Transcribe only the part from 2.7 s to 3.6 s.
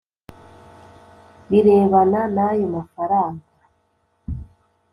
mafaranga